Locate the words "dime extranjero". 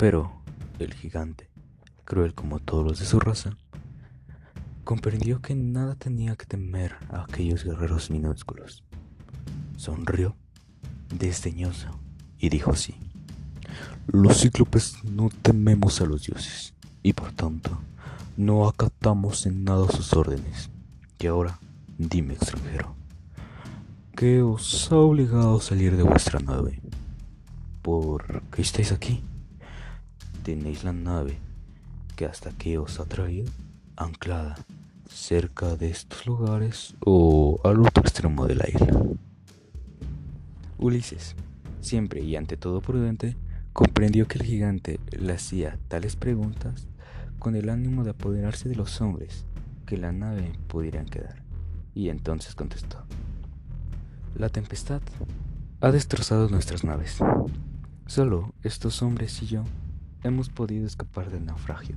21.98-22.94